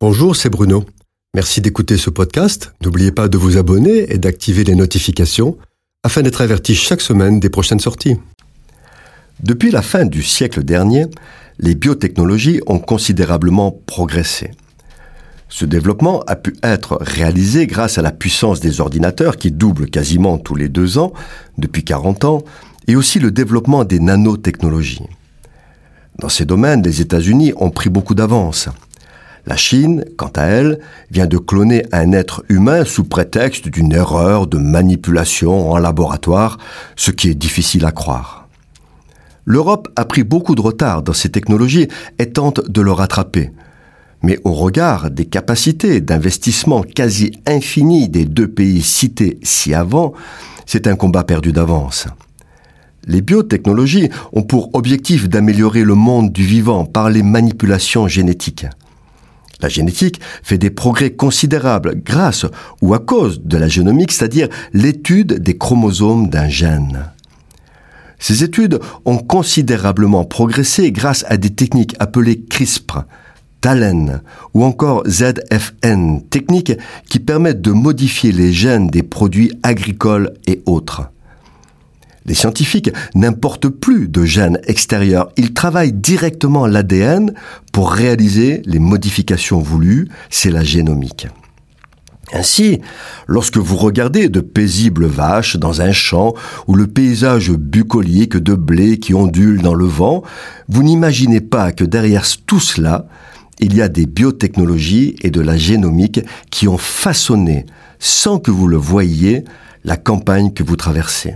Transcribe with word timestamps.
Bonjour, 0.00 0.36
c'est 0.36 0.48
Bruno. 0.48 0.84
Merci 1.34 1.60
d'écouter 1.60 1.96
ce 1.96 2.08
podcast. 2.08 2.72
N'oubliez 2.84 3.10
pas 3.10 3.26
de 3.26 3.36
vous 3.36 3.56
abonner 3.56 4.12
et 4.12 4.18
d'activer 4.18 4.62
les 4.62 4.76
notifications 4.76 5.58
afin 6.04 6.22
d'être 6.22 6.40
averti 6.40 6.76
chaque 6.76 7.00
semaine 7.00 7.40
des 7.40 7.50
prochaines 7.50 7.80
sorties. 7.80 8.16
Depuis 9.42 9.72
la 9.72 9.82
fin 9.82 10.04
du 10.04 10.22
siècle 10.22 10.62
dernier, 10.62 11.06
les 11.58 11.74
biotechnologies 11.74 12.60
ont 12.68 12.78
considérablement 12.78 13.72
progressé. 13.86 14.52
Ce 15.48 15.64
développement 15.64 16.22
a 16.28 16.36
pu 16.36 16.54
être 16.62 16.98
réalisé 17.00 17.66
grâce 17.66 17.98
à 17.98 18.02
la 18.02 18.12
puissance 18.12 18.60
des 18.60 18.80
ordinateurs 18.80 19.36
qui 19.36 19.50
doublent 19.50 19.90
quasiment 19.90 20.38
tous 20.38 20.54
les 20.54 20.68
deux 20.68 20.98
ans 20.98 21.12
depuis 21.56 21.82
40 21.82 22.24
ans 22.24 22.44
et 22.86 22.94
aussi 22.94 23.18
le 23.18 23.32
développement 23.32 23.82
des 23.82 23.98
nanotechnologies. 23.98 25.02
Dans 26.20 26.28
ces 26.28 26.44
domaines, 26.44 26.84
les 26.84 27.00
États-Unis 27.00 27.52
ont 27.56 27.70
pris 27.70 27.90
beaucoup 27.90 28.14
d'avance. 28.14 28.68
La 29.48 29.56
Chine, 29.56 30.04
quant 30.18 30.30
à 30.36 30.42
elle, 30.42 30.78
vient 31.10 31.26
de 31.26 31.38
cloner 31.38 31.86
un 31.90 32.12
être 32.12 32.44
humain 32.50 32.84
sous 32.84 33.04
prétexte 33.04 33.66
d'une 33.66 33.94
erreur 33.94 34.46
de 34.46 34.58
manipulation 34.58 35.70
en 35.70 35.78
laboratoire, 35.78 36.58
ce 36.96 37.10
qui 37.10 37.30
est 37.30 37.34
difficile 37.34 37.86
à 37.86 37.90
croire. 37.90 38.46
L'Europe 39.46 39.88
a 39.96 40.04
pris 40.04 40.22
beaucoup 40.22 40.54
de 40.54 40.60
retard 40.60 41.02
dans 41.02 41.14
ces 41.14 41.30
technologies 41.30 41.88
et 42.18 42.30
tente 42.30 42.70
de 42.70 42.82
le 42.82 42.92
rattraper. 42.92 43.50
Mais 44.22 44.38
au 44.44 44.52
regard 44.52 45.10
des 45.10 45.24
capacités 45.24 46.02
d'investissement 46.02 46.82
quasi 46.82 47.32
infinies 47.46 48.10
des 48.10 48.26
deux 48.26 48.48
pays 48.48 48.82
cités 48.82 49.38
ci 49.42 49.72
avant, 49.72 50.12
c'est 50.66 50.86
un 50.86 50.94
combat 50.94 51.24
perdu 51.24 51.52
d'avance. 51.52 52.06
Les 53.06 53.22
biotechnologies 53.22 54.10
ont 54.34 54.42
pour 54.42 54.74
objectif 54.74 55.26
d'améliorer 55.26 55.84
le 55.84 55.94
monde 55.94 56.32
du 56.32 56.44
vivant 56.44 56.84
par 56.84 57.08
les 57.08 57.22
manipulations 57.22 58.08
génétiques. 58.08 58.66
La 59.60 59.68
génétique 59.68 60.20
fait 60.42 60.58
des 60.58 60.70
progrès 60.70 61.10
considérables 61.10 62.00
grâce 62.02 62.46
ou 62.80 62.94
à 62.94 62.98
cause 62.98 63.42
de 63.42 63.56
la 63.56 63.68
génomique, 63.68 64.12
c'est-à-dire 64.12 64.48
l'étude 64.72 65.34
des 65.34 65.58
chromosomes 65.58 66.28
d'un 66.28 66.48
gène. 66.48 67.10
Ces 68.18 68.44
études 68.44 68.80
ont 69.04 69.18
considérablement 69.18 70.24
progressé 70.24 70.90
grâce 70.92 71.24
à 71.28 71.36
des 71.36 71.50
techniques 71.50 71.94
appelées 71.98 72.40
CRISPR, 72.40 73.02
TALEN 73.60 74.22
ou 74.54 74.64
encore 74.64 75.04
ZFN, 75.08 76.20
techniques 76.30 76.72
qui 77.08 77.18
permettent 77.20 77.62
de 77.62 77.72
modifier 77.72 78.32
les 78.32 78.52
gènes 78.52 78.88
des 78.88 79.02
produits 79.02 79.52
agricoles 79.62 80.34
et 80.46 80.62
autres. 80.66 81.10
Les 82.28 82.34
scientifiques 82.34 82.90
n'importent 83.14 83.70
plus 83.70 84.06
de 84.06 84.24
gènes 84.26 84.60
extérieurs, 84.66 85.30
ils 85.38 85.54
travaillent 85.54 85.94
directement 85.94 86.66
l'ADN 86.66 87.32
pour 87.72 87.90
réaliser 87.90 88.60
les 88.66 88.78
modifications 88.78 89.60
voulues, 89.60 90.08
c'est 90.28 90.50
la 90.50 90.62
génomique. 90.62 91.26
Ainsi, 92.34 92.82
lorsque 93.26 93.56
vous 93.56 93.76
regardez 93.76 94.28
de 94.28 94.40
paisibles 94.40 95.06
vaches 95.06 95.56
dans 95.56 95.80
un 95.80 95.92
champ 95.92 96.34
ou 96.66 96.74
le 96.74 96.86
paysage 96.86 97.50
bucolique 97.50 98.36
de 98.36 98.54
blé 98.54 98.98
qui 98.98 99.14
ondule 99.14 99.62
dans 99.62 99.72
le 99.72 99.86
vent, 99.86 100.22
vous 100.68 100.82
n'imaginez 100.82 101.40
pas 101.40 101.72
que 101.72 101.84
derrière 101.84 102.26
tout 102.44 102.60
cela, 102.60 103.06
il 103.58 103.74
y 103.74 103.80
a 103.80 103.88
des 103.88 104.04
biotechnologies 104.04 105.16
et 105.22 105.30
de 105.30 105.40
la 105.40 105.56
génomique 105.56 106.20
qui 106.50 106.68
ont 106.68 106.76
façonné, 106.76 107.64
sans 107.98 108.38
que 108.38 108.50
vous 108.50 108.68
le 108.68 108.76
voyiez, 108.76 109.44
la 109.84 109.96
campagne 109.96 110.52
que 110.52 110.62
vous 110.62 110.76
traversez. 110.76 111.34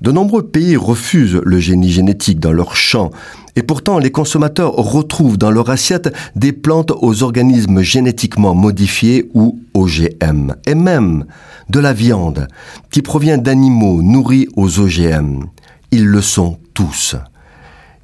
De 0.00 0.12
nombreux 0.12 0.46
pays 0.46 0.76
refusent 0.76 1.40
le 1.44 1.58
génie 1.58 1.90
génétique 1.90 2.38
dans 2.38 2.52
leurs 2.52 2.76
champs 2.76 3.10
et 3.56 3.64
pourtant 3.64 3.98
les 3.98 4.12
consommateurs 4.12 4.74
retrouvent 4.74 5.38
dans 5.38 5.50
leur 5.50 5.70
assiette 5.70 6.14
des 6.36 6.52
plantes 6.52 6.92
aux 7.00 7.24
organismes 7.24 7.80
génétiquement 7.80 8.54
modifiés 8.54 9.28
ou 9.34 9.58
OGM 9.74 10.54
et 10.66 10.76
même 10.76 11.24
de 11.68 11.80
la 11.80 11.92
viande 11.92 12.46
qui 12.92 13.02
provient 13.02 13.38
d'animaux 13.38 14.00
nourris 14.02 14.46
aux 14.54 14.78
OGM. 14.78 15.46
Ils 15.90 16.06
le 16.06 16.22
sont 16.22 16.58
tous. 16.74 17.16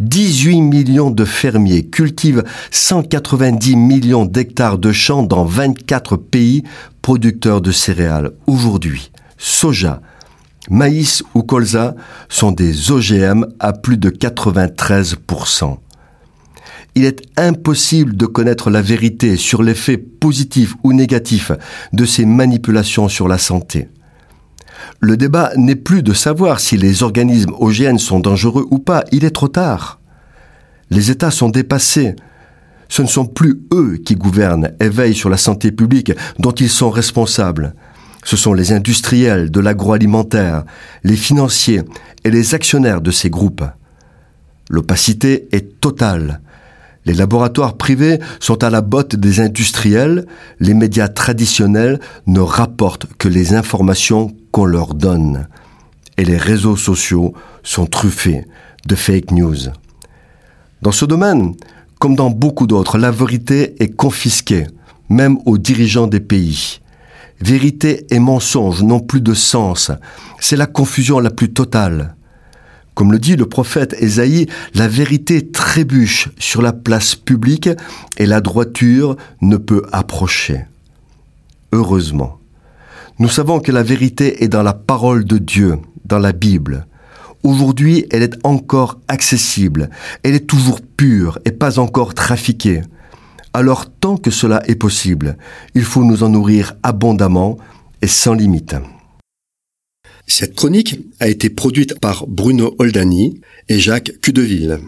18 0.00 0.62
millions 0.62 1.10
de 1.10 1.26
fermiers 1.26 1.84
cultivent 1.84 2.44
190 2.70 3.76
millions 3.76 4.24
d'hectares 4.24 4.78
de 4.78 4.92
champs 4.92 5.22
dans 5.22 5.44
24 5.44 6.16
pays 6.16 6.64
producteurs 7.02 7.60
de 7.60 7.70
céréales. 7.70 8.30
Aujourd'hui, 8.46 9.10
soja, 9.36 10.00
maïs 10.70 11.22
ou 11.34 11.42
colza 11.42 11.94
sont 12.28 12.52
des 12.52 12.90
OGM 12.90 13.46
à 13.58 13.72
plus 13.72 13.98
de 13.98 14.10
93%. 14.10 15.78
Il 16.94 17.04
est 17.04 17.22
impossible 17.38 18.16
de 18.16 18.26
connaître 18.26 18.70
la 18.70 18.82
vérité 18.82 19.36
sur 19.36 19.62
l'effet 19.62 19.96
positif 19.96 20.74
ou 20.84 20.92
négatif 20.92 21.50
de 21.92 22.04
ces 22.04 22.26
manipulations 22.26 23.08
sur 23.08 23.28
la 23.28 23.38
santé. 23.38 23.88
Le 25.00 25.16
débat 25.16 25.52
n'est 25.56 25.76
plus 25.76 26.02
de 26.02 26.12
savoir 26.12 26.60
si 26.60 26.76
les 26.76 27.02
organismes 27.02 27.54
OGM 27.58 27.98
sont 27.98 28.20
dangereux 28.20 28.66
ou 28.70 28.78
pas, 28.78 29.04
il 29.10 29.24
est 29.24 29.30
trop 29.30 29.48
tard. 29.48 30.00
Les 30.90 31.10
États 31.10 31.30
sont 31.30 31.48
dépassés. 31.48 32.14
Ce 32.88 33.00
ne 33.00 33.06
sont 33.06 33.24
plus 33.24 33.62
eux 33.72 33.96
qui 34.04 34.14
gouvernent 34.14 34.72
et 34.78 34.90
veillent 34.90 35.14
sur 35.14 35.30
la 35.30 35.38
santé 35.38 35.72
publique 35.72 36.12
dont 36.38 36.52
ils 36.52 36.68
sont 36.68 36.90
responsables. 36.90 37.74
Ce 38.24 38.36
sont 38.36 38.54
les 38.54 38.72
industriels 38.72 39.50
de 39.50 39.60
l'agroalimentaire, 39.60 40.64
les 41.04 41.16
financiers 41.16 41.82
et 42.24 42.30
les 42.30 42.54
actionnaires 42.54 43.00
de 43.00 43.10
ces 43.10 43.30
groupes. 43.30 43.64
L'opacité 44.70 45.48
est 45.52 45.80
totale. 45.80 46.40
Les 47.04 47.14
laboratoires 47.14 47.76
privés 47.76 48.20
sont 48.38 48.62
à 48.62 48.70
la 48.70 48.80
botte 48.80 49.16
des 49.16 49.40
industriels, 49.40 50.26
les 50.60 50.74
médias 50.74 51.08
traditionnels 51.08 51.98
ne 52.26 52.40
rapportent 52.40 53.06
que 53.18 53.28
les 53.28 53.54
informations 53.54 54.34
qu'on 54.52 54.66
leur 54.66 54.94
donne. 54.94 55.48
Et 56.16 56.24
les 56.24 56.36
réseaux 56.36 56.76
sociaux 56.76 57.34
sont 57.64 57.86
truffés 57.86 58.44
de 58.86 58.94
fake 58.94 59.32
news. 59.32 59.56
Dans 60.80 60.92
ce 60.92 61.04
domaine, 61.04 61.54
comme 61.98 62.14
dans 62.14 62.30
beaucoup 62.30 62.66
d'autres, 62.66 62.98
la 62.98 63.10
vérité 63.10 63.74
est 63.82 63.96
confisquée, 63.96 64.66
même 65.08 65.38
aux 65.44 65.58
dirigeants 65.58 66.06
des 66.06 66.20
pays. 66.20 66.81
Vérité 67.42 68.06
et 68.10 68.20
mensonge 68.20 68.84
n'ont 68.84 69.00
plus 69.00 69.20
de 69.20 69.34
sens. 69.34 69.90
C'est 70.38 70.56
la 70.56 70.66
confusion 70.66 71.18
la 71.18 71.30
plus 71.30 71.52
totale. 71.52 72.14
Comme 72.94 73.10
le 73.10 73.18
dit 73.18 73.34
le 73.34 73.46
prophète 73.46 73.96
Ésaïe, 73.98 74.46
la 74.74 74.86
vérité 74.86 75.50
trébuche 75.50 76.28
sur 76.38 76.62
la 76.62 76.72
place 76.72 77.16
publique 77.16 77.68
et 78.16 78.26
la 78.26 78.40
droiture 78.40 79.16
ne 79.40 79.56
peut 79.56 79.82
approcher. 79.90 80.66
Heureusement, 81.72 82.38
nous 83.18 83.28
savons 83.28 83.58
que 83.58 83.72
la 83.72 83.82
vérité 83.82 84.44
est 84.44 84.48
dans 84.48 84.62
la 84.62 84.74
parole 84.74 85.24
de 85.24 85.38
Dieu, 85.38 85.78
dans 86.04 86.20
la 86.20 86.30
Bible. 86.32 86.86
Aujourd'hui, 87.42 88.06
elle 88.12 88.22
est 88.22 88.38
encore 88.44 89.00
accessible, 89.08 89.90
elle 90.22 90.36
est 90.36 90.46
toujours 90.46 90.80
pure 90.80 91.40
et 91.44 91.50
pas 91.50 91.80
encore 91.80 92.14
trafiquée. 92.14 92.82
Alors 93.54 93.90
tant 93.90 94.16
que 94.16 94.30
cela 94.30 94.62
est 94.66 94.76
possible, 94.76 95.36
il 95.74 95.82
faut 95.82 96.04
nous 96.04 96.22
en 96.22 96.30
nourrir 96.30 96.74
abondamment 96.82 97.58
et 98.00 98.06
sans 98.06 98.34
limite. 98.34 98.74
Cette 100.26 100.54
chronique 100.54 100.98
a 101.20 101.28
été 101.28 101.50
produite 101.50 101.98
par 102.00 102.26
Bruno 102.26 102.74
Oldani 102.78 103.40
et 103.68 103.78
Jacques 103.78 104.12
Cudeville. 104.22 104.80